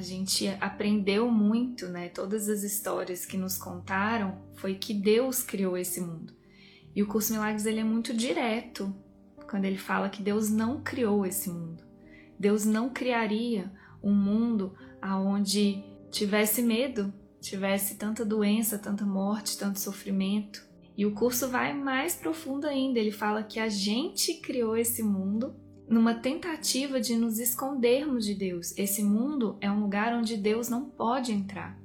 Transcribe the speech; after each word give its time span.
a 0.00 0.02
gente 0.02 0.48
aprendeu 0.62 1.30
muito, 1.30 1.86
né? 1.86 2.08
Todas 2.08 2.48
as 2.48 2.62
histórias 2.62 3.26
que 3.26 3.36
nos 3.36 3.58
contaram 3.58 4.40
foi 4.54 4.74
que 4.74 4.94
Deus 4.94 5.42
criou 5.42 5.76
esse 5.76 6.00
mundo. 6.00 6.34
E 6.96 7.02
o 7.02 7.06
curso 7.06 7.34
Milagres 7.34 7.66
ele 7.66 7.80
é 7.80 7.84
muito 7.84 8.14
direto 8.14 8.94
quando 9.46 9.66
ele 9.66 9.76
fala 9.76 10.08
que 10.08 10.22
Deus 10.22 10.48
não 10.48 10.80
criou 10.80 11.26
esse 11.26 11.50
mundo. 11.50 11.84
Deus 12.38 12.64
não 12.64 12.88
criaria 12.88 13.70
um 14.02 14.14
mundo 14.14 14.74
aonde 15.02 15.84
tivesse 16.10 16.62
medo, 16.62 17.12
tivesse 17.38 17.96
tanta 17.96 18.24
doença, 18.24 18.78
tanta 18.78 19.04
morte, 19.04 19.58
tanto 19.58 19.78
sofrimento. 19.78 20.66
E 20.96 21.04
o 21.04 21.12
curso 21.12 21.46
vai 21.48 21.74
mais 21.74 22.14
profundo 22.14 22.66
ainda. 22.66 22.98
Ele 22.98 23.12
fala 23.12 23.42
que 23.42 23.60
a 23.60 23.68
gente 23.68 24.40
criou 24.40 24.78
esse 24.78 25.02
mundo 25.02 25.54
numa 25.90 26.14
tentativa 26.14 27.00
de 27.00 27.16
nos 27.16 27.40
escondermos 27.40 28.24
de 28.24 28.32
Deus. 28.32 28.72
Esse 28.78 29.02
mundo 29.02 29.58
é 29.60 29.68
um 29.68 29.80
lugar 29.80 30.14
onde 30.14 30.36
Deus 30.36 30.68
não 30.68 30.84
pode 30.84 31.32
entrar. 31.32 31.76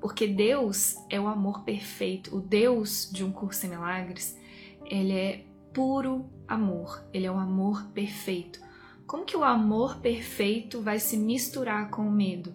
Porque 0.00 0.26
Deus 0.26 0.96
é 1.08 1.20
o 1.20 1.28
amor 1.28 1.62
perfeito. 1.62 2.36
O 2.36 2.40
Deus 2.40 3.08
de 3.12 3.22
um 3.22 3.30
curso 3.30 3.64
em 3.64 3.68
milagres, 3.68 4.36
ele 4.84 5.12
é 5.12 5.44
puro 5.72 6.28
amor. 6.48 7.04
Ele 7.14 7.24
é 7.24 7.30
o 7.30 7.38
amor 7.38 7.84
perfeito. 7.94 8.60
Como 9.06 9.24
que 9.24 9.36
o 9.36 9.44
amor 9.44 10.00
perfeito 10.00 10.82
vai 10.82 10.98
se 10.98 11.16
misturar 11.16 11.90
com 11.90 12.02
o 12.02 12.10
medo? 12.10 12.52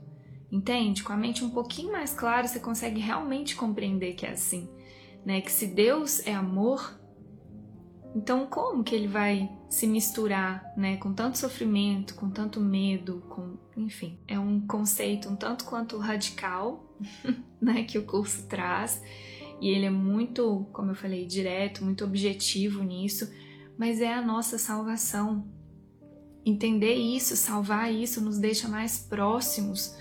Entende? 0.51 1.01
Com 1.01 1.13
a 1.13 1.17
mente 1.17 1.45
um 1.45 1.49
pouquinho 1.49 1.93
mais 1.93 2.13
clara, 2.13 2.45
você 2.45 2.59
consegue 2.59 2.99
realmente 2.99 3.55
compreender 3.55 4.15
que 4.15 4.25
é 4.25 4.31
assim, 4.31 4.69
né? 5.25 5.39
Que 5.39 5.51
se 5.51 5.67
Deus 5.67 6.25
é 6.27 6.33
amor, 6.33 6.96
então 8.17 8.47
como 8.47 8.83
que 8.83 8.95
ele 8.95 9.07
vai 9.07 9.47
se 9.69 9.85
misturar, 9.85 10.73
né, 10.75 10.97
com 10.97 11.13
tanto 11.13 11.37
sofrimento, 11.37 12.15
com 12.15 12.31
tanto 12.31 12.59
medo, 12.59 13.23
com, 13.29 13.57
enfim, 13.77 14.17
é 14.27 14.39
um 14.39 14.59
conceito 14.59 15.29
um 15.29 15.35
tanto 15.35 15.65
quanto 15.65 15.99
radical, 15.99 16.83
né, 17.61 17.83
que 17.83 17.95
o 17.95 18.03
curso 18.03 18.47
traz, 18.47 19.03
e 19.61 19.69
ele 19.69 19.85
é 19.85 19.91
muito, 19.91 20.65
como 20.73 20.89
eu 20.89 20.95
falei, 20.95 21.27
direto, 21.27 21.83
muito 21.83 22.03
objetivo 22.03 22.81
nisso, 22.81 23.31
mas 23.77 24.01
é 24.01 24.11
a 24.11 24.21
nossa 24.21 24.57
salvação. 24.57 25.47
Entender 26.43 26.95
isso, 26.95 27.35
salvar 27.35 27.93
isso, 27.93 28.19
nos 28.19 28.39
deixa 28.39 28.67
mais 28.67 28.97
próximos 28.97 29.95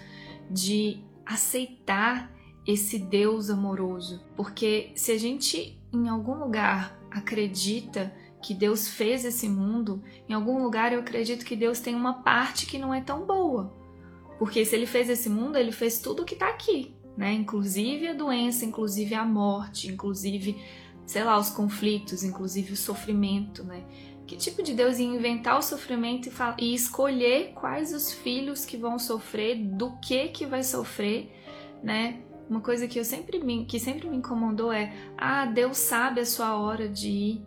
de 0.51 1.05
aceitar 1.27 2.33
esse 2.67 2.99
Deus 2.99 3.51
amoroso. 3.51 4.25
Porque 4.35 4.93
se 4.95 5.13
a 5.13 5.19
gente 5.19 5.79
em 5.93 6.09
algum 6.09 6.35
lugar 6.35 6.97
acredita 7.17 8.15
que 8.43 8.55
Deus 8.55 8.89
fez 8.89 9.25
esse 9.25 9.49
mundo, 9.49 10.03
em 10.29 10.33
algum 10.33 10.63
lugar 10.63 10.93
eu 10.93 11.01
acredito 11.01 11.45
que 11.45 11.57
Deus 11.57 11.81
tem 11.81 11.95
uma 11.95 12.23
parte 12.23 12.67
que 12.67 12.79
não 12.79 12.93
é 12.93 13.01
tão 13.01 13.27
boa. 13.27 13.75
Porque 14.39 14.65
se 14.65 14.77
ele 14.77 14.87
fez 14.87 15.09
esse 15.09 15.29
mundo, 15.29 15.57
ele 15.57 15.73
fez 15.73 15.99
tudo 15.99 16.25
que 16.25 16.35
está 16.35 16.49
aqui, 16.49 16.95
né? 17.17 17.33
Inclusive 17.33 18.09
a 18.09 18.13
doença, 18.13 18.65
inclusive 18.65 19.15
a 19.15 19.25
morte, 19.25 19.89
inclusive, 19.89 20.63
sei 21.07 21.25
lá, 21.25 21.39
os 21.39 21.51
conflitos, 21.51 22.23
inclusive 22.23 22.75
o 22.75 22.77
sofrimento, 22.77 23.65
né? 23.65 23.83
Que 24.27 24.37
tipo 24.37 24.63
de 24.63 24.75
Deus 24.75 24.99
ia 24.99 25.07
inventar 25.07 25.59
o 25.59 25.63
sofrimento 25.63 26.29
e, 26.29 26.65
e 26.65 26.75
escolher 26.75 27.53
quais 27.55 27.95
os 27.95 28.13
filhos 28.13 28.67
que 28.67 28.77
vão 28.77 28.99
sofrer, 28.99 29.57
do 29.57 29.97
que 29.99 30.29
que 30.29 30.45
vai 30.45 30.63
sofrer, 30.63 31.33
né? 31.83 32.21
Uma 32.49 32.61
coisa 32.61 32.87
que 32.87 32.99
eu 32.99 33.05
sempre 33.05 33.43
me, 33.43 33.65
que 33.65 33.81
sempre 33.81 34.09
me 34.09 34.17
incomodou 34.17 34.73
é: 34.73 34.93
ah, 35.17 35.47
Deus 35.47 35.79
sabe 35.79 36.21
a 36.21 36.27
sua 36.27 36.57
hora 36.57 36.89
de 36.89 37.09
ir. 37.09 37.47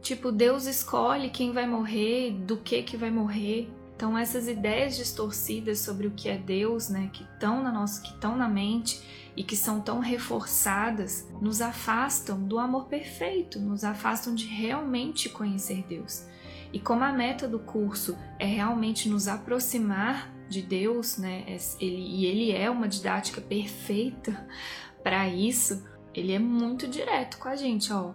Tipo, 0.00 0.32
Deus 0.32 0.66
escolhe 0.66 1.28
quem 1.28 1.52
vai 1.52 1.66
morrer, 1.66 2.32
do 2.32 2.56
que 2.56 2.82
que 2.82 2.96
vai 2.96 3.10
morrer. 3.10 3.70
Então 3.94 4.16
essas 4.16 4.48
ideias 4.48 4.96
distorcidas 4.96 5.80
sobre 5.80 6.06
o 6.06 6.12
que 6.12 6.30
é 6.30 6.38
Deus, 6.38 6.88
né, 6.88 7.10
que 7.12 7.22
estão 7.22 7.62
na 7.62 7.70
nossa, 7.70 8.00
que 8.00 8.08
estão 8.08 8.34
na 8.34 8.48
mente 8.48 8.98
e 9.36 9.44
que 9.44 9.54
são 9.54 9.78
tão 9.78 9.98
reforçadas, 9.98 11.28
nos 11.38 11.60
afastam 11.60 12.42
do 12.42 12.58
amor 12.58 12.86
perfeito, 12.86 13.60
nos 13.60 13.84
afastam 13.84 14.34
de 14.34 14.46
realmente 14.46 15.28
conhecer 15.28 15.84
Deus. 15.86 16.24
E 16.72 16.80
como 16.80 17.04
a 17.04 17.12
meta 17.12 17.46
do 17.46 17.58
curso 17.58 18.16
é 18.38 18.46
realmente 18.46 19.06
nos 19.06 19.28
aproximar 19.28 20.32
de 20.50 20.60
Deus, 20.60 21.16
né, 21.16 21.44
é, 21.46 21.56
ele, 21.80 22.02
e 22.02 22.26
ele 22.26 22.52
é 22.52 22.68
uma 22.68 22.88
didática 22.88 23.40
perfeita 23.40 24.46
para 25.02 25.28
isso, 25.28 25.82
ele 26.12 26.32
é 26.32 26.38
muito 26.38 26.86
direto 26.86 27.38
com 27.38 27.48
a 27.48 27.56
gente, 27.56 27.92
ó. 27.92 28.12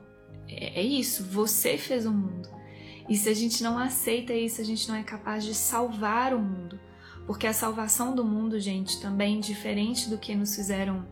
É, 0.47 0.81
é 0.81 0.83
isso, 0.83 1.23
você 1.23 1.77
fez 1.77 2.05
o 2.05 2.11
mundo. 2.11 2.49
E 3.07 3.15
se 3.15 3.29
a 3.29 3.33
gente 3.33 3.63
não 3.63 3.77
aceita 3.77 4.33
isso, 4.33 4.61
a 4.61 4.63
gente 4.63 4.87
não 4.89 4.95
é 4.95 5.03
capaz 5.03 5.43
de 5.43 5.53
salvar 5.53 6.33
o 6.33 6.41
mundo. 6.41 6.79
Porque 7.25 7.47
a 7.47 7.53
salvação 7.53 8.15
do 8.15 8.23
mundo, 8.23 8.59
gente, 8.59 8.99
também 8.99 9.39
diferente 9.39 10.09
do 10.09 10.17
que 10.17 10.35
nos 10.35 10.55
fizeram 10.55 11.07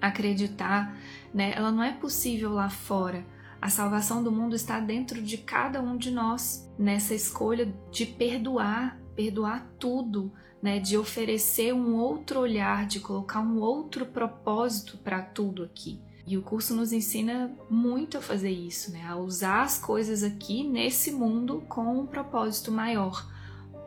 acreditar, 0.00 0.96
né? 1.32 1.52
Ela 1.54 1.70
não 1.70 1.82
é 1.82 1.92
possível 1.92 2.52
lá 2.52 2.70
fora. 2.70 3.24
A 3.60 3.68
salvação 3.68 4.22
do 4.22 4.32
mundo 4.32 4.56
está 4.56 4.80
dentro 4.80 5.20
de 5.20 5.36
cada 5.36 5.80
um 5.82 5.96
de 5.96 6.10
nós, 6.10 6.68
nessa 6.78 7.14
escolha 7.14 7.72
de 7.90 8.06
perdoar, 8.06 8.98
perdoar 9.20 9.70
tudo, 9.78 10.32
né? 10.62 10.78
De 10.78 10.96
oferecer 10.96 11.74
um 11.74 11.94
outro 11.96 12.40
olhar, 12.40 12.86
de 12.86 13.00
colocar 13.00 13.40
um 13.40 13.60
outro 13.60 14.06
propósito 14.06 14.96
para 14.96 15.20
tudo 15.20 15.62
aqui. 15.62 16.00
E 16.26 16.38
o 16.38 16.42
curso 16.42 16.74
nos 16.74 16.92
ensina 16.92 17.54
muito 17.68 18.16
a 18.16 18.22
fazer 18.22 18.50
isso, 18.50 18.92
né? 18.92 19.04
A 19.06 19.16
usar 19.16 19.62
as 19.62 19.78
coisas 19.78 20.22
aqui 20.22 20.64
nesse 20.66 21.12
mundo 21.12 21.62
com 21.68 22.00
um 22.00 22.06
propósito 22.06 22.72
maior, 22.72 23.28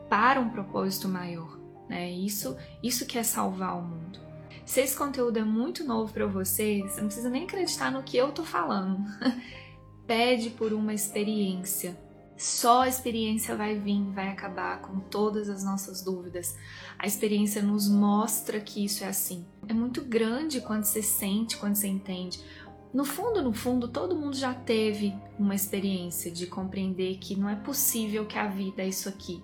para 0.08 0.40
um 0.40 0.50
propósito 0.50 1.08
maior, 1.08 1.58
né? 1.90 2.12
Isso, 2.12 2.56
isso 2.84 3.08
que 3.08 3.18
é 3.18 3.24
salvar 3.24 3.78
o 3.78 3.82
mundo. 3.82 4.20
Se 4.66 4.82
esse 4.82 4.96
conteúdo 4.96 5.40
é 5.40 5.44
muito 5.44 5.84
novo 5.84 6.14
para 6.14 6.28
você, 6.28 6.82
você 6.82 7.02
não 7.02 7.08
precisa 7.08 7.30
nem 7.30 7.46
acreditar 7.46 7.92
no 7.92 8.04
que 8.04 8.18
eu 8.18 8.32
tô 8.32 8.44
falando. 8.44 9.04
Pede 10.06 10.52
por 10.52 10.74
uma 10.74 10.94
experiência. 10.94 11.98
Só 12.44 12.82
a 12.82 12.90
experiência 12.90 13.56
vai 13.56 13.80
vir, 13.80 14.04
vai 14.12 14.28
acabar 14.28 14.82
com 14.82 15.00
todas 15.00 15.48
as 15.48 15.64
nossas 15.64 16.02
dúvidas. 16.02 16.58
A 17.00 17.08
experiência 17.08 17.62
nos 17.62 17.88
mostra 17.88 18.60
que 18.60 18.84
isso 18.84 19.06
é 19.06 19.08
assim. 19.08 19.46
É 19.66 19.74
muito 19.74 20.04
grande 20.04 20.60
quando 20.60 20.84
você 20.84 21.02
sente, 21.02 21.56
quando 21.56 21.76
você 21.76 21.88
entende. 21.88 22.44
No 22.94 23.06
fundo, 23.06 23.42
no 23.42 23.54
fundo, 23.54 23.88
todo 23.88 24.14
mundo 24.14 24.36
já 24.36 24.54
teve 24.54 25.16
uma 25.40 25.56
experiência 25.56 26.30
de 26.30 26.46
compreender 26.46 27.18
que 27.18 27.34
não 27.34 27.48
é 27.48 27.56
possível 27.56 28.26
que 28.26 28.38
a 28.38 28.50
vida 28.50 28.82
é 28.82 28.90
isso 28.90 29.08
aqui, 29.08 29.42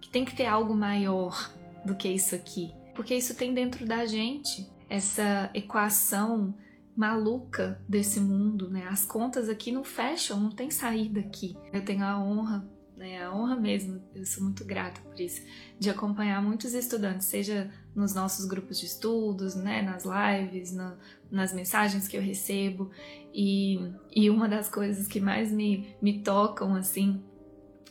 que 0.00 0.10
tem 0.10 0.24
que 0.24 0.34
ter 0.34 0.46
algo 0.46 0.74
maior 0.74 1.48
do 1.84 1.94
que 1.94 2.08
isso 2.08 2.34
aqui, 2.34 2.74
porque 2.92 3.14
isso 3.14 3.36
tem 3.36 3.54
dentro 3.54 3.86
da 3.86 4.04
gente 4.04 4.68
essa 4.90 5.48
equação 5.54 6.52
maluca 6.96 7.80
desse 7.88 8.20
mundo, 8.20 8.68
né? 8.70 8.86
As 8.88 9.04
contas 9.04 9.48
aqui 9.48 9.72
não 9.72 9.82
fecham, 9.82 10.38
não 10.38 10.50
tem 10.50 10.70
saída 10.70 11.20
aqui. 11.20 11.56
Eu 11.72 11.84
tenho 11.84 12.04
a 12.04 12.22
honra, 12.22 12.68
né? 12.96 13.22
A 13.22 13.34
honra 13.34 13.56
mesmo, 13.56 14.02
eu 14.14 14.24
sou 14.26 14.44
muito 14.44 14.64
grata 14.64 15.00
por 15.00 15.18
isso, 15.18 15.42
de 15.78 15.88
acompanhar 15.88 16.42
muitos 16.42 16.74
estudantes, 16.74 17.26
seja 17.26 17.70
nos 17.94 18.14
nossos 18.14 18.44
grupos 18.44 18.78
de 18.78 18.86
estudos, 18.86 19.54
né? 19.54 19.82
Nas 19.82 20.04
lives, 20.04 20.72
na, 20.72 20.96
nas 21.30 21.52
mensagens 21.52 22.06
que 22.06 22.16
eu 22.16 22.22
recebo. 22.22 22.90
E, 23.32 23.78
e 24.14 24.28
uma 24.28 24.48
das 24.48 24.68
coisas 24.68 25.08
que 25.08 25.20
mais 25.20 25.50
me, 25.50 25.96
me 26.00 26.22
tocam, 26.22 26.74
assim, 26.74 27.22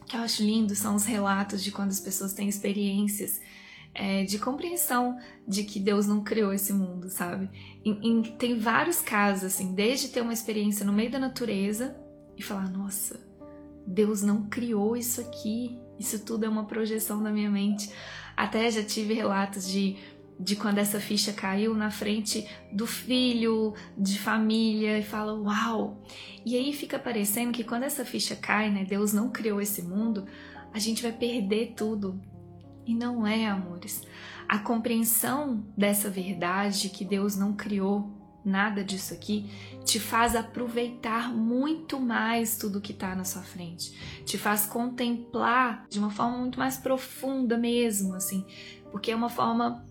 que 0.06 0.16
eu 0.16 0.22
acho 0.22 0.44
lindo, 0.44 0.76
são 0.76 0.96
os 0.96 1.06
relatos 1.06 1.64
de 1.64 1.72
quando 1.72 1.90
as 1.90 2.00
pessoas 2.00 2.34
têm 2.34 2.48
experiências 2.48 3.42
é, 3.94 4.24
de 4.24 4.40
compreensão 4.40 5.18
de 5.48 5.64
que 5.64 5.80
Deus 5.80 6.08
não 6.08 6.24
criou 6.24 6.54
esse 6.54 6.72
mundo, 6.72 7.10
sabe? 7.10 7.50
Em, 7.84 8.00
em, 8.02 8.22
tem 8.22 8.58
vários 8.58 9.02
casos, 9.02 9.44
assim, 9.44 9.74
desde 9.74 10.10
ter 10.10 10.22
uma 10.22 10.34
experiência 10.34 10.86
no 10.86 10.94
meio 10.94 11.12
da 11.12 11.20
natureza 11.20 11.96
e 12.38 12.42
falar: 12.42 12.70
nossa, 12.70 13.20
Deus 13.86 14.22
não 14.22 14.48
criou 14.48 14.96
isso 14.96 15.20
aqui, 15.22 15.78
isso 16.00 16.24
tudo 16.24 16.46
é 16.46 16.50
uma 16.50 16.66
projeção 16.66 17.22
da 17.22 17.32
minha 17.32 17.50
mente. 17.50 17.92
Até 18.36 18.72
já 18.72 18.84
tive 18.84 19.14
relatos 19.14 19.68
de, 19.68 19.98
de 20.40 20.56
quando 20.56 20.78
essa 20.78 21.00
ficha 21.00 21.34
caiu 21.34 21.74
na 21.74 21.92
frente 21.92 22.48
do 22.72 22.88
filho, 22.88 23.74
de 23.98 24.18
família, 24.18 24.98
e 24.98 25.04
fala: 25.04 25.34
uau! 25.34 26.02
E 26.46 26.56
aí 26.56 26.72
fica 26.72 26.98
parecendo 26.98 27.52
que 27.52 27.64
quando 27.64 27.84
essa 27.84 28.06
ficha 28.06 28.36
cai, 28.38 28.72
né, 28.72 28.86
Deus 28.86 29.12
não 29.12 29.30
criou 29.30 29.60
esse 29.60 29.82
mundo, 29.82 30.26
a 30.74 30.80
gente 30.80 31.04
vai 31.04 31.12
perder 31.12 31.74
tudo 31.76 32.20
e 32.86 32.94
não 32.96 33.26
é, 33.26 33.48
amores. 33.48 34.04
A 34.48 34.60
compreensão 34.60 35.66
dessa 35.78 36.10
verdade 36.10 36.90
que 36.90 37.06
Deus 37.06 37.36
não 37.36 37.54
criou 37.54 38.22
nada 38.44 38.84
disso 38.84 39.14
aqui 39.14 39.50
te 39.86 40.00
faz 40.00 40.36
aproveitar 40.36 41.32
muito 41.34 42.00
mais 42.00 42.58
tudo 42.58 42.82
que 42.82 42.92
está 42.92 43.16
na 43.16 43.24
sua 43.24 43.42
frente, 43.42 44.24
te 44.26 44.38
faz 44.38 44.66
contemplar 44.66 45.86
de 45.90 46.00
uma 46.00 46.10
forma 46.10 46.38
muito 46.38 46.60
mais 46.60 46.78
profunda 46.78 47.58
mesmo, 47.58 48.16
assim, 48.16 48.46
porque 48.92 49.12
é 49.12 49.16
uma 49.16 49.30
forma 49.30 49.86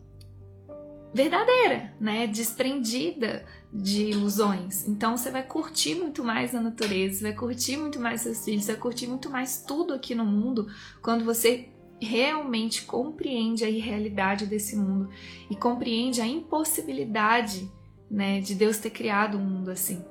verdadeira, 1.12 1.92
né, 2.00 2.26
desprendida 2.26 3.44
de 3.72 4.10
ilusões. 4.10 4.86
Então 4.86 5.16
você 5.16 5.30
vai 5.30 5.42
curtir 5.42 5.94
muito 5.94 6.22
mais 6.22 6.54
a 6.54 6.60
natureza, 6.60 7.22
vai 7.22 7.32
curtir 7.32 7.76
muito 7.76 7.98
mais 7.98 8.22
seus 8.22 8.44
filhos, 8.44 8.66
vai 8.66 8.76
curtir 8.76 9.06
muito 9.06 9.28
mais 9.28 9.62
tudo 9.66 9.92
aqui 9.92 10.14
no 10.14 10.24
mundo 10.24 10.68
quando 11.02 11.24
você 11.24 11.68
realmente 12.00 12.82
compreende 12.82 13.64
a 13.64 13.68
irrealidade 13.68 14.46
desse 14.46 14.76
mundo 14.76 15.10
e 15.50 15.56
compreende 15.56 16.20
a 16.20 16.26
impossibilidade 16.26 17.70
né, 18.10 18.40
de 18.40 18.54
Deus 18.54 18.78
ter 18.78 18.90
criado 18.90 19.38
um 19.38 19.44
mundo 19.44 19.70
assim. 19.70 20.04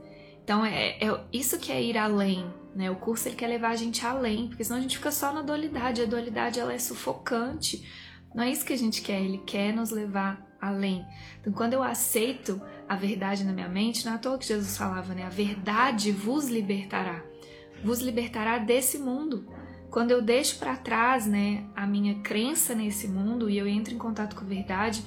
Então 0.44 0.66
é, 0.66 0.98
é, 1.00 1.24
isso 1.32 1.60
que 1.60 1.72
é 1.72 1.82
ir 1.82 1.98
além, 1.98 2.52
né? 2.76 2.90
O 2.90 2.96
curso 2.96 3.28
ele 3.28 3.36
quer 3.36 3.48
levar 3.48 3.70
a 3.70 3.76
gente 3.76 4.06
além, 4.06 4.48
porque 4.48 4.64
senão 4.64 4.80
a 4.80 4.82
gente 4.82 4.98
fica 4.98 5.12
só 5.12 5.32
na 5.32 5.42
dualidade. 5.42 6.02
A 6.02 6.06
dualidade 6.06 6.60
ela 6.60 6.74
é 6.74 6.80
sufocante. 6.80 7.88
Não 8.34 8.44
é 8.44 8.50
isso 8.50 8.66
que 8.66 8.74
a 8.74 8.78
gente 8.78 9.02
quer. 9.02 9.22
Ele 9.22 9.38
quer 9.40 9.74
nos 9.74 9.92
levar 9.92 10.48
além. 10.60 11.06
Então 11.40 11.54
quando 11.54 11.74
eu 11.74 11.84
aceito 11.84 12.62
a 12.88 12.96
verdade 12.96 13.44
na 13.44 13.54
minha 13.54 13.70
mente, 13.70 14.04
não 14.06 14.14
é 14.14 14.16
à 14.16 14.18
toa 14.18 14.40
que 14.40 14.48
Jesus 14.48 14.76
falava, 14.76 15.14
né? 15.14 15.24
A 15.24 15.30
verdade 15.30 16.12
vos 16.12 16.48
libertará, 16.48 17.24
vos 17.84 18.00
libertará 18.00 18.58
desse 18.58 18.98
mundo. 18.98 19.48
Quando 19.90 20.12
eu 20.12 20.22
deixo 20.22 20.60
para 20.60 20.76
trás, 20.76 21.26
né, 21.26 21.66
a 21.76 21.88
minha 21.88 22.20
crença 22.20 22.76
nesse 22.76 23.08
mundo 23.08 23.50
e 23.50 23.58
eu 23.58 23.68
entro 23.68 23.94
em 23.94 23.98
contato 23.98 24.36
com 24.36 24.44
a 24.44 24.48
verdade, 24.48 25.04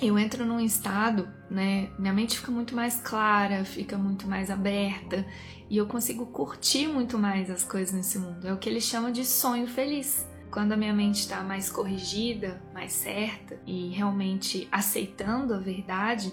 eu 0.00 0.18
entro 0.18 0.44
num 0.44 0.58
estado, 0.58 1.28
né? 1.48 1.90
Minha 1.96 2.12
mente 2.12 2.38
fica 2.38 2.50
muito 2.50 2.74
mais 2.74 3.00
clara, 3.00 3.64
fica 3.64 3.96
muito 3.96 4.26
mais 4.26 4.50
aberta 4.50 5.24
e 5.70 5.76
eu 5.76 5.86
consigo 5.86 6.26
curtir 6.26 6.88
muito 6.88 7.16
mais 7.16 7.48
as 7.48 7.62
coisas 7.62 7.94
nesse 7.94 8.18
mundo. 8.18 8.48
É 8.48 8.52
o 8.52 8.56
que 8.56 8.68
ele 8.68 8.80
chama 8.80 9.12
de 9.12 9.24
sonho 9.24 9.68
feliz. 9.68 10.26
Quando 10.50 10.72
a 10.72 10.76
minha 10.76 10.92
mente 10.92 11.20
está 11.20 11.40
mais 11.42 11.70
corrigida, 11.70 12.60
mais 12.74 12.92
certa 12.92 13.58
e 13.64 13.90
realmente 13.90 14.68
aceitando 14.72 15.54
a 15.54 15.58
verdade, 15.58 16.32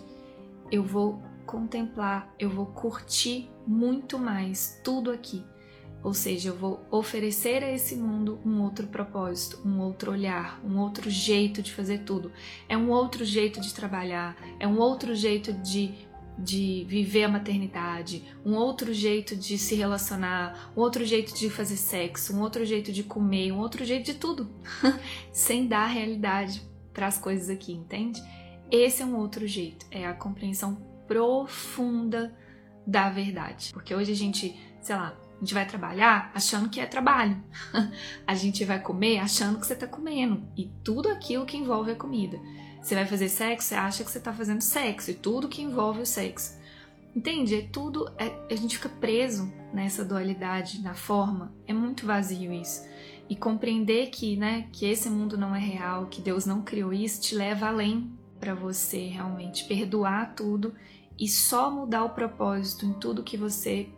eu 0.71 0.83
vou 0.83 1.21
contemplar, 1.45 2.33
eu 2.39 2.49
vou 2.49 2.65
curtir 2.65 3.49
muito 3.67 4.17
mais 4.17 4.81
tudo 4.83 5.11
aqui 5.11 5.43
ou 6.03 6.13
seja, 6.13 6.49
eu 6.49 6.55
vou 6.55 6.85
oferecer 6.89 7.63
a 7.63 7.71
esse 7.71 7.95
mundo 7.95 8.39
um 8.45 8.61
outro 8.61 8.87
propósito, 8.87 9.61
um 9.65 9.79
outro 9.79 10.11
olhar, 10.11 10.59
um 10.63 10.77
outro 10.79 11.09
jeito 11.09 11.61
de 11.61 11.73
fazer 11.73 11.99
tudo. 11.99 12.31
É 12.69 12.77
um 12.77 12.89
outro 12.89 13.25
jeito 13.25 13.59
de 13.59 13.73
trabalhar, 13.73 14.37
é 14.59 14.67
um 14.67 14.79
outro 14.79 15.13
jeito 15.13 15.51
de, 15.51 15.93
de 16.37 16.85
viver 16.87 17.25
a 17.25 17.29
maternidade, 17.29 18.23
um 18.45 18.55
outro 18.55 18.93
jeito 18.93 19.35
de 19.35 19.57
se 19.57 19.75
relacionar, 19.75 20.71
um 20.75 20.79
outro 20.79 21.03
jeito 21.03 21.33
de 21.33 21.49
fazer 21.49 21.77
sexo, 21.77 22.33
um 22.33 22.41
outro 22.41 22.65
jeito 22.65 22.93
de 22.93 23.03
comer, 23.03 23.51
um 23.51 23.59
outro 23.59 23.83
jeito 23.83 24.05
de 24.05 24.13
tudo, 24.13 24.49
sem 25.33 25.67
dar 25.67 25.87
realidade 25.87 26.61
para 26.93 27.07
as 27.07 27.17
coisas 27.17 27.49
aqui, 27.49 27.73
entende? 27.73 28.23
Esse 28.71 29.01
é 29.01 29.05
um 29.05 29.17
outro 29.17 29.45
jeito, 29.45 29.85
é 29.91 30.05
a 30.05 30.13
compreensão 30.13 30.75
profunda 31.07 32.33
da 32.85 33.09
verdade. 33.09 33.71
Porque 33.73 33.93
hoje 33.93 34.11
a 34.11 34.15
gente, 34.15 34.55
sei 34.81 34.95
lá, 34.95 35.17
a 35.39 35.41
gente 35.41 35.53
vai 35.53 35.65
trabalhar 35.65 36.31
achando 36.35 36.67
que 36.67 36.81
é 36.81 36.85
trabalho. 36.85 37.41
a 38.27 38.35
gente 38.35 38.65
vai 38.65 38.77
comer 38.81 39.19
achando 39.19 39.57
que 39.57 39.65
você 39.65 39.73
está 39.73 39.87
comendo. 39.87 40.43
E 40.57 40.69
tudo 40.83 41.07
aquilo 41.07 41.45
que 41.45 41.55
envolve 41.55 41.91
a 41.91 41.95
comida. 41.95 42.37
Você 42.81 42.93
vai 42.93 43.05
fazer 43.05 43.29
sexo, 43.29 43.69
você 43.69 43.75
acha 43.75 44.03
que 44.03 44.11
você 44.11 44.17
está 44.17 44.33
fazendo 44.33 44.61
sexo. 44.61 45.11
E 45.11 45.13
tudo 45.13 45.47
que 45.47 45.61
envolve 45.61 46.01
o 46.01 46.05
sexo. 46.05 46.59
Entende? 47.15 47.55
É 47.55 47.61
tudo. 47.61 48.11
É, 48.17 48.53
a 48.53 48.55
gente 48.55 48.75
fica 48.77 48.89
preso 48.89 49.49
nessa 49.73 50.03
dualidade, 50.03 50.81
na 50.81 50.93
forma. 50.93 51.53
É 51.65 51.71
muito 51.71 52.05
vazio 52.05 52.51
isso. 52.51 52.85
E 53.29 53.35
compreender 53.35 54.09
que, 54.09 54.35
né, 54.35 54.67
que 54.73 54.85
esse 54.85 55.09
mundo 55.09 55.37
não 55.37 55.55
é 55.55 55.59
real, 55.59 56.07
que 56.07 56.21
Deus 56.21 56.45
não 56.45 56.63
criou 56.63 56.91
isso, 56.91 57.21
te 57.21 57.33
leva 57.33 57.67
além 57.67 58.11
para 58.41 58.53
você 58.53 59.07
realmente 59.07 59.65
perdoar 59.65 60.33
tudo 60.35 60.73
e 61.17 61.27
só 61.29 61.69
mudar 61.69 62.03
o 62.03 62.09
propósito 62.09 62.85
em 62.85 62.93
tudo 62.93 63.23
que 63.23 63.37
você 63.37 63.89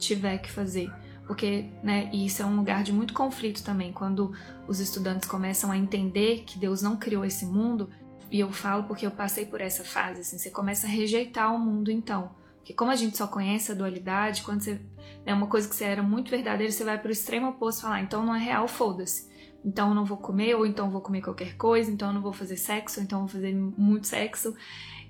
tiver 0.00 0.38
que 0.38 0.50
fazer. 0.50 0.90
Porque, 1.26 1.70
né, 1.80 2.10
e 2.12 2.26
isso 2.26 2.42
é 2.42 2.44
um 2.44 2.56
lugar 2.56 2.82
de 2.82 2.92
muito 2.92 3.14
conflito 3.14 3.62
também, 3.62 3.92
quando 3.92 4.32
os 4.66 4.80
estudantes 4.80 5.28
começam 5.28 5.70
a 5.70 5.76
entender 5.76 6.42
que 6.44 6.58
Deus 6.58 6.82
não 6.82 6.96
criou 6.96 7.24
esse 7.24 7.46
mundo, 7.46 7.88
e 8.30 8.40
eu 8.40 8.50
falo 8.50 8.84
porque 8.84 9.06
eu 9.06 9.10
passei 9.10 9.44
por 9.44 9.60
essa 9.60 9.84
fase, 9.84 10.20
assim, 10.20 10.38
você 10.38 10.50
começa 10.50 10.86
a 10.86 10.90
rejeitar 10.90 11.54
o 11.54 11.58
mundo 11.58 11.90
então. 11.90 12.30
Porque 12.56 12.74
como 12.74 12.90
a 12.90 12.96
gente 12.96 13.16
só 13.16 13.26
conhece 13.26 13.72
a 13.72 13.74
dualidade, 13.74 14.42
quando 14.42 14.60
você 14.60 14.80
é 15.24 15.34
uma 15.34 15.46
coisa 15.46 15.68
que 15.68 15.74
você 15.74 15.84
era 15.84 16.02
muito 16.02 16.30
verdadeira, 16.30 16.72
você 16.72 16.84
vai 16.84 16.98
para 16.98 17.08
o 17.08 17.12
extremo 17.12 17.48
oposto 17.48 17.82
falar, 17.82 17.96
ah, 17.96 18.02
então 18.02 18.24
não 18.24 18.34
é 18.34 18.38
real, 18.38 18.68
foda-se. 18.68 19.28
Então 19.64 19.90
eu 19.90 19.94
não 19.94 20.04
vou 20.04 20.16
comer, 20.16 20.54
ou 20.54 20.66
então 20.66 20.86
eu 20.86 20.92
vou 20.92 21.00
comer 21.00 21.22
qualquer 21.22 21.56
coisa, 21.56 21.90
então 21.90 22.08
eu 22.08 22.14
não 22.14 22.22
vou 22.22 22.32
fazer 22.32 22.56
sexo, 22.56 23.00
ou 23.00 23.04
então 23.04 23.20
eu 23.20 23.26
vou 23.26 23.32
fazer 23.32 23.54
muito 23.54 24.06
sexo. 24.06 24.54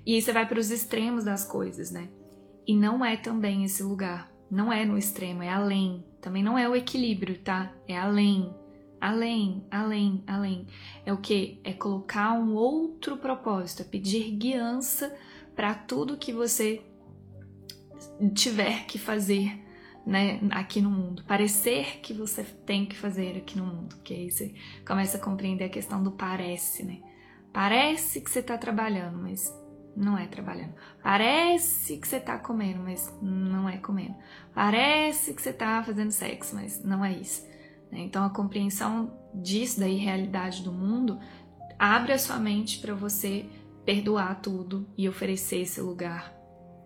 E 0.05 0.21
você 0.21 0.31
vai 0.31 0.47
para 0.47 0.59
os 0.59 0.71
extremos 0.71 1.23
das 1.23 1.45
coisas, 1.45 1.91
né? 1.91 2.09
E 2.65 2.75
não 2.75 3.03
é 3.03 3.15
também 3.17 3.63
esse 3.63 3.83
lugar. 3.83 4.31
Não 4.51 4.71
é 4.71 4.83
no 4.83 4.97
extremo, 4.97 5.41
é 5.41 5.49
além. 5.49 6.03
Também 6.19 6.43
não 6.43 6.57
é 6.57 6.67
o 6.67 6.75
equilíbrio, 6.75 7.39
tá? 7.39 7.71
É 7.87 7.97
além. 7.97 8.53
Além, 8.99 9.65
além, 9.71 10.23
além. 10.27 10.67
É 11.05 11.13
o 11.13 11.17
que? 11.17 11.61
É 11.63 11.71
colocar 11.71 12.33
um 12.33 12.53
outro 12.53 13.15
propósito, 13.15 13.81
é 13.81 13.85
pedir 13.85 14.29
guiança 14.31 15.15
para 15.55 15.73
tudo 15.73 16.17
que 16.17 16.33
você 16.33 16.81
tiver 18.35 18.85
que 18.85 18.99
fazer 18.99 19.57
né, 20.05 20.39
aqui 20.51 20.81
no 20.81 20.91
mundo. 20.91 21.23
Parecer 21.23 21.99
que 22.01 22.13
você 22.13 22.43
tem 22.43 22.85
que 22.85 22.95
fazer 22.95 23.37
aqui 23.37 23.57
no 23.57 23.65
mundo. 23.65 23.95
Que 24.03 24.13
aí 24.13 24.31
você 24.31 24.53
começa 24.85 25.17
a 25.17 25.21
compreender 25.21 25.63
a 25.63 25.69
questão 25.69 26.03
do 26.03 26.11
parece, 26.11 26.83
né? 26.83 26.99
Parece 27.53 28.21
que 28.21 28.29
você 28.29 28.39
está 28.39 28.57
trabalhando, 28.57 29.17
mas 29.17 29.53
não 29.95 30.17
é 30.17 30.25
trabalhando. 30.27 30.73
Parece 31.03 31.97
que 31.97 32.07
você 32.07 32.19
tá 32.19 32.37
comendo, 32.37 32.81
mas 32.81 33.13
não 33.21 33.67
é 33.67 33.77
comendo. 33.77 34.15
Parece 34.53 35.33
que 35.33 35.41
você 35.41 35.51
tá 35.51 35.83
fazendo 35.83 36.11
sexo, 36.11 36.55
mas 36.55 36.83
não 36.83 37.03
é 37.03 37.13
isso. 37.13 37.45
Né? 37.91 37.99
Então 37.99 38.23
a 38.23 38.29
compreensão 38.29 39.11
disso, 39.33 39.79
da 39.79 39.87
irrealidade 39.87 40.63
do 40.63 40.71
mundo, 40.71 41.19
abre 41.77 42.13
a 42.13 42.19
sua 42.19 42.37
mente 42.37 42.79
para 42.79 42.93
você 42.93 43.45
perdoar 43.85 44.41
tudo 44.41 44.87
e 44.97 45.09
oferecer 45.09 45.61
esse 45.61 45.81
lugar, 45.81 46.33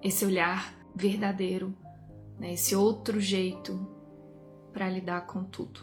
esse 0.01 0.25
olhar 0.25 0.74
verdadeiro, 0.96 1.75
né? 2.40 2.54
esse 2.54 2.75
outro 2.75 3.19
jeito 3.19 3.88
para 4.72 4.90
lidar 4.90 5.22
com 5.28 5.44
tudo. 5.44 5.81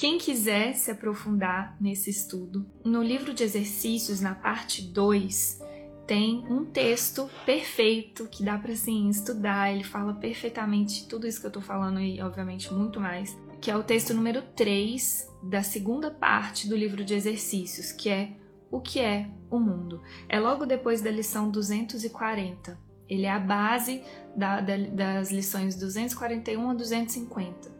Quem 0.00 0.16
quiser 0.16 0.72
se 0.76 0.90
aprofundar 0.90 1.76
nesse 1.78 2.08
estudo, 2.08 2.64
no 2.82 3.02
livro 3.02 3.34
de 3.34 3.44
exercícios, 3.44 4.18
na 4.18 4.34
parte 4.34 4.80
2, 4.80 5.60
tem 6.06 6.42
um 6.50 6.64
texto 6.64 7.28
perfeito 7.44 8.26
que 8.26 8.42
dá 8.42 8.56
para 8.56 8.72
assim 8.72 9.10
estudar, 9.10 9.70
ele 9.70 9.84
fala 9.84 10.14
perfeitamente 10.14 11.06
tudo 11.06 11.26
isso 11.26 11.38
que 11.38 11.46
eu 11.46 11.50
tô 11.50 11.60
falando 11.60 12.00
e 12.00 12.18
obviamente 12.22 12.72
muito 12.72 12.98
mais, 12.98 13.36
que 13.60 13.70
é 13.70 13.76
o 13.76 13.82
texto 13.82 14.14
número 14.14 14.40
3 14.56 15.28
da 15.42 15.62
segunda 15.62 16.10
parte 16.10 16.66
do 16.66 16.74
livro 16.74 17.04
de 17.04 17.12
exercícios, 17.12 17.92
que 17.92 18.08
é 18.08 18.32
o 18.70 18.80
que 18.80 19.00
é 19.00 19.28
o 19.50 19.60
mundo. 19.60 20.00
É 20.30 20.40
logo 20.40 20.64
depois 20.64 21.02
da 21.02 21.10
lição 21.10 21.50
240. 21.50 22.78
Ele 23.06 23.26
é 23.26 23.30
a 23.30 23.38
base 23.38 24.02
da, 24.34 24.62
da, 24.62 24.78
das 24.78 25.30
lições 25.30 25.76
241 25.76 26.70
a 26.70 26.72
250. 26.72 27.70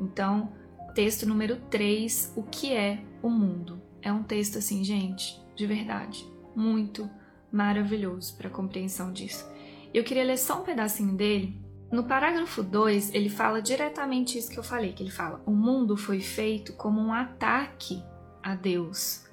Então, 0.00 0.50
texto 0.90 1.26
número 1.26 1.56
3, 1.70 2.32
O 2.36 2.42
que 2.42 2.72
é 2.72 3.02
o 3.22 3.28
mundo? 3.28 3.80
É 4.02 4.12
um 4.12 4.22
texto 4.22 4.58
assim, 4.58 4.82
gente, 4.82 5.40
de 5.54 5.66
verdade, 5.66 6.26
muito 6.54 7.08
maravilhoso 7.52 8.36
para 8.36 8.48
a 8.48 8.52
compreensão 8.52 9.12
disso. 9.12 9.48
Eu 9.92 10.04
queria 10.04 10.24
ler 10.24 10.38
só 10.38 10.60
um 10.60 10.64
pedacinho 10.64 11.14
dele. 11.14 11.60
No 11.90 12.04
parágrafo 12.04 12.62
2, 12.62 13.14
ele 13.14 13.28
fala 13.28 13.60
diretamente 13.60 14.38
isso 14.38 14.50
que 14.50 14.58
eu 14.58 14.62
falei, 14.62 14.92
que 14.92 15.02
ele 15.02 15.10
fala: 15.10 15.42
"O 15.44 15.50
mundo 15.50 15.96
foi 15.96 16.20
feito 16.20 16.72
como 16.74 17.00
um 17.00 17.12
ataque 17.12 18.02
a 18.42 18.54
Deus. 18.54 19.24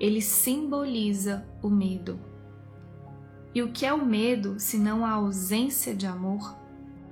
Ele 0.00 0.20
simboliza 0.20 1.46
o 1.62 1.70
medo. 1.70 2.18
E 3.54 3.62
o 3.62 3.70
que 3.70 3.86
é 3.86 3.92
o 3.92 4.04
medo, 4.04 4.58
se 4.58 4.76
não 4.76 5.04
a 5.04 5.12
ausência 5.12 5.94
de 5.94 6.06
amor? 6.06 6.58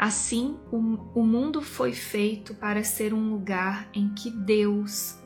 Assim, 0.02 0.58
o, 0.72 0.98
o 1.14 1.24
mundo 1.24 1.62
foi 1.62 1.92
feito 1.92 2.56
para 2.56 2.82
ser 2.82 3.14
um 3.14 3.30
lugar 3.30 3.88
em 3.94 4.08
que 4.08 4.32
Deus 4.32 5.16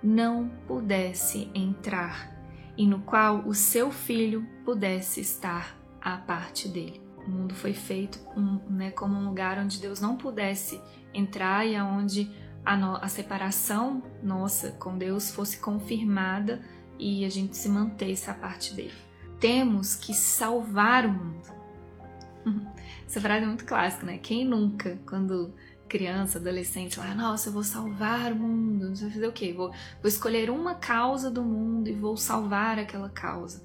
não 0.00 0.48
pudesse 0.68 1.50
entrar 1.52 2.32
e 2.78 2.86
no 2.86 3.00
qual 3.00 3.40
o 3.40 3.52
seu 3.52 3.90
filho 3.90 4.46
pudesse 4.64 5.20
estar 5.20 5.76
à 6.00 6.16
parte 6.16 6.68
dele. 6.68 7.02
O 7.26 7.28
mundo 7.28 7.56
foi 7.56 7.72
feito 7.72 8.20
um, 8.36 8.60
né, 8.70 8.92
como 8.92 9.16
um 9.16 9.26
lugar 9.26 9.58
onde 9.58 9.80
Deus 9.80 10.00
não 10.00 10.16
pudesse 10.16 10.80
entrar 11.12 11.66
e 11.66 11.74
aonde 11.74 12.30
a, 12.64 12.76
no, 12.76 12.98
a 12.98 13.08
separação 13.08 14.00
nossa 14.22 14.70
com 14.70 14.96
Deus 14.96 15.34
fosse 15.34 15.58
confirmada 15.58 16.62
e 17.00 17.24
a 17.24 17.28
gente 17.28 17.56
se 17.56 17.68
mantesse 17.68 18.30
à 18.30 18.34
parte 18.34 18.74
dele. 18.74 18.94
Temos 19.40 19.96
que 19.96 20.14
salvar 20.14 21.04
o 21.04 21.10
mundo. 21.10 21.59
Essa 23.06 23.20
frase 23.20 23.44
é 23.44 23.46
muito 23.46 23.64
clássica, 23.64 24.06
né? 24.06 24.18
Quem 24.18 24.44
nunca, 24.44 24.98
quando 25.06 25.52
criança, 25.88 26.38
adolescente, 26.38 26.98
lá, 26.98 27.14
nossa, 27.14 27.48
eu 27.48 27.52
vou 27.52 27.64
salvar 27.64 28.32
o 28.32 28.36
mundo, 28.36 28.94
você 28.94 29.04
vai 29.04 29.12
fazer 29.12 29.26
o 29.26 29.32
quê? 29.32 29.52
Vou, 29.52 29.70
vou 29.70 30.08
escolher 30.08 30.48
uma 30.48 30.76
causa 30.76 31.30
do 31.30 31.42
mundo 31.42 31.88
e 31.88 31.92
vou 31.92 32.16
salvar 32.16 32.78
aquela 32.78 33.10
causa. 33.10 33.64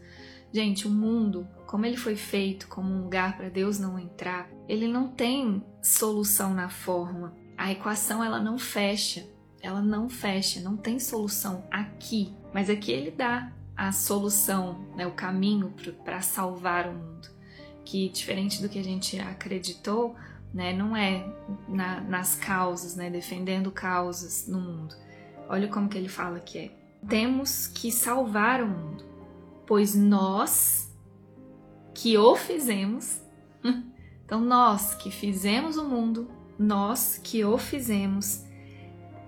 Gente, 0.51 0.87
o 0.87 0.89
mundo, 0.89 1.47
como 1.67 1.85
ele 1.85 1.97
foi 1.97 2.15
feito 2.15 2.67
como 2.67 2.89
um 2.89 3.03
lugar 3.03 3.37
para 3.37 3.49
Deus 3.49 3.77
não 3.77 3.99
entrar, 3.99 4.49
ele 4.67 4.87
não 4.87 5.07
tem 5.07 5.63
solução 5.83 6.53
na 6.53 6.69
forma. 6.69 7.35
A 7.57 7.71
equação 7.71 8.23
ela 8.23 8.39
não 8.41 8.57
fecha. 8.57 9.27
ela 9.61 9.81
não 9.81 10.07
fecha, 10.07 10.61
não 10.61 10.77
tem 10.77 10.99
solução 10.99 11.65
aqui, 11.71 12.33
mas 12.53 12.69
aqui 12.69 12.91
ele 12.91 13.11
dá 13.11 13.51
a 13.75 13.91
solução, 13.91 14.79
né, 14.95 15.05
o 15.05 15.11
caminho 15.11 15.73
para 16.03 16.21
salvar 16.21 16.87
o 16.87 16.93
mundo. 16.93 17.34
Que 17.85 18.09
diferente 18.09 18.61
do 18.61 18.67
que 18.67 18.79
a 18.79 18.83
gente 18.83 19.17
acreditou, 19.19 20.15
né, 20.53 20.73
não 20.73 20.95
é 20.95 21.25
na, 21.67 22.01
nas 22.01 22.35
causas, 22.35 22.95
né, 22.95 23.09
defendendo 23.09 23.71
causas 23.71 24.47
no 24.47 24.59
mundo. 24.59 24.95
Olha 25.47 25.67
como 25.67 25.87
que 25.87 25.97
ele 25.97 26.09
fala 26.09 26.39
que 26.39 26.57
é. 26.57 26.71
Temos 27.07 27.67
que 27.67 27.91
salvar 27.91 28.63
o 28.63 28.67
mundo, 28.67 29.05
pois 29.67 29.93
nós 29.93 30.91
que 31.93 32.17
o 32.17 32.35
fizemos, 32.35 33.21
então 34.25 34.41
nós 34.41 34.95
que 34.95 35.11
fizemos 35.11 35.77
o 35.77 35.87
mundo, 35.87 36.27
nós 36.57 37.19
que 37.23 37.43
o 37.45 37.57
fizemos, 37.57 38.43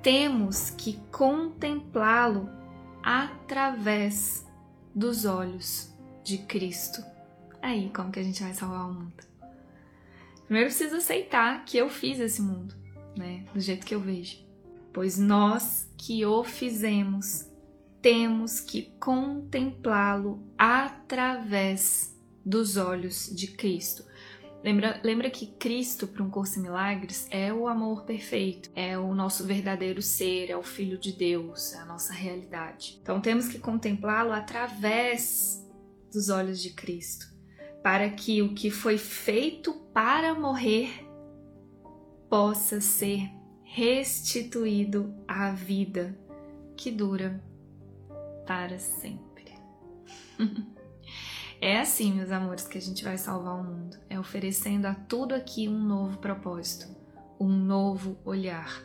temos 0.02 0.70
que 0.72 1.00
contemplá-lo 1.12 2.50
através 3.04 4.46
dos 4.96 5.26
olhos 5.26 5.94
de 6.24 6.40
Cristo. 6.40 7.17
Aí, 7.68 7.90
como 7.94 8.10
que 8.14 8.20
a 8.22 8.24
gente 8.24 8.42
vai 8.42 8.54
salvar 8.54 8.90
o 8.90 8.94
mundo? 8.94 9.12
Primeiro 10.46 10.70
preciso 10.70 10.96
aceitar 10.96 11.66
que 11.66 11.76
eu 11.76 11.90
fiz 11.90 12.18
esse 12.18 12.42
mundo, 12.42 12.74
né? 13.18 13.44
Do 13.54 13.60
jeito 13.60 13.86
que 13.86 13.94
eu 13.94 14.00
vejo. 14.00 14.38
Pois 14.94 15.18
nós 15.18 15.86
que 15.98 16.26
o 16.26 16.46
fizemos, 16.46 17.46
temos 18.02 18.62
que 18.62 18.84
contemplá-lo 19.02 20.42
através 20.58 22.18
dos 22.46 22.78
olhos 22.78 23.30
de 23.36 23.48
Cristo. 23.48 24.06
Lembra, 24.64 25.02
lembra 25.04 25.30
que 25.30 25.48
Cristo, 25.48 26.08
para 26.08 26.24
um 26.24 26.30
curso 26.30 26.60
em 26.60 26.62
milagres, 26.62 27.28
é 27.30 27.54
o 27.54 27.68
amor 27.68 28.06
perfeito, 28.06 28.72
é 28.76 28.98
o 28.98 29.14
nosso 29.14 29.44
verdadeiro 29.44 30.02
ser, 30.02 30.50
é 30.50 30.56
o 30.56 30.64
Filho 30.64 30.98
de 30.98 31.12
Deus, 31.12 31.74
é 31.74 31.80
a 31.80 31.86
nossa 31.86 32.14
realidade. 32.14 32.98
Então 33.02 33.20
temos 33.20 33.50
que 33.50 33.60
contemplá-lo 33.60 34.32
através 34.32 35.62
dos 36.14 36.30
olhos 36.30 36.62
de 36.62 36.70
Cristo, 36.70 37.36
para 37.88 38.10
que 38.10 38.42
o 38.42 38.54
que 38.54 38.70
foi 38.70 38.98
feito 38.98 39.74
para 39.94 40.36
morrer 40.36 41.08
possa 42.30 42.82
ser 42.82 43.32
restituído 43.64 45.16
à 45.26 45.52
vida 45.52 46.14
que 46.76 46.92
dura 46.92 47.42
para 48.46 48.78
sempre. 48.78 49.54
É 51.60 51.80
assim, 51.80 52.14
meus 52.14 52.30
amores, 52.30 52.68
que 52.68 52.78
a 52.78 52.82
gente 52.82 53.04
vai 53.04 53.18
salvar 53.18 53.60
o 53.60 53.64
mundo. 53.64 53.98
É 54.08 54.20
oferecendo 54.20 54.86
a 54.86 54.94
tudo 54.94 55.34
aqui 55.34 55.68
um 55.68 55.80
novo 55.82 56.20
propósito, 56.20 56.96
um 57.40 57.50
novo 57.50 58.16
olhar, 58.24 58.80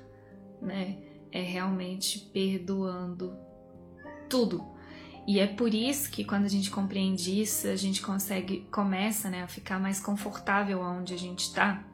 né? 0.59 0.97
É 1.31 1.43
realmente 1.43 2.19
perdoando 2.33 3.37
tudo. 4.27 4.65
E 5.27 5.39
é 5.39 5.47
por 5.47 5.73
isso 5.73 6.11
que 6.11 6.25
quando 6.25 6.45
a 6.45 6.49
gente 6.49 6.71
compreende 6.71 7.41
isso, 7.41 7.69
a 7.69 7.77
gente 7.77 8.03
consegue 8.03 8.67
começa, 8.73 9.31
né, 9.31 9.43
a 9.43 9.49
ficar 9.49 9.79
mais 9.79 10.01
confortável 10.01 10.81
onde 10.81 11.15
a 11.15 11.19
gente 11.19 11.41
está, 11.41 11.85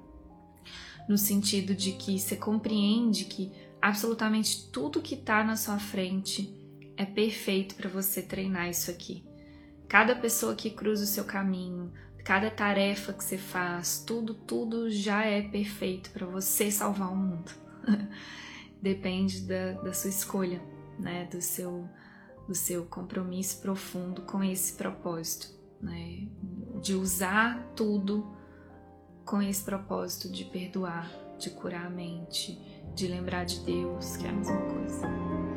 no 1.08 1.18
sentido 1.18 1.74
de 1.74 1.92
que 1.92 2.18
você 2.18 2.36
compreende 2.36 3.26
que 3.26 3.52
absolutamente 3.80 4.68
tudo 4.70 5.02
que 5.02 5.14
está 5.14 5.44
na 5.44 5.56
sua 5.56 5.78
frente 5.78 6.54
é 6.96 7.04
perfeito 7.04 7.74
para 7.74 7.88
você 7.88 8.20
treinar 8.22 8.68
isso 8.68 8.90
aqui. 8.90 9.24
Cada 9.88 10.14
pessoa 10.14 10.54
que 10.54 10.68
cruza 10.68 11.04
o 11.04 11.06
seu 11.06 11.24
caminho, 11.24 11.92
cada 12.24 12.50
tarefa 12.50 13.12
que 13.14 13.24
você 13.24 13.38
faz, 13.38 14.04
tudo, 14.06 14.34
tudo 14.34 14.90
já 14.90 15.24
é 15.24 15.40
perfeito 15.40 16.10
para 16.10 16.26
você 16.26 16.70
salvar 16.70 17.10
o 17.10 17.16
mundo. 17.16 17.50
Depende 18.82 19.40
da, 19.42 19.72
da 19.72 19.92
sua 19.94 20.10
escolha, 20.10 20.60
né? 20.98 21.24
Do 21.24 21.40
seu, 21.40 21.88
do 22.48 22.54
seu 22.54 22.86
compromisso 22.86 23.60
profundo 23.60 24.22
com 24.22 24.42
esse 24.42 24.72
propósito, 24.72 25.54
né? 25.82 26.26
De 26.80 26.94
usar 26.94 27.62
tudo 27.76 28.26
com 29.22 29.42
esse 29.42 29.62
propósito 29.62 30.32
de 30.32 30.46
perdoar, 30.46 31.12
de 31.38 31.50
curar 31.50 31.84
a 31.84 31.90
mente, 31.90 32.58
de 32.94 33.06
lembrar 33.06 33.44
de 33.44 33.60
Deus, 33.60 34.16
que 34.16 34.26
é 34.26 34.30
a 34.30 34.32
mesma 34.32 34.62
coisa. 34.62 35.47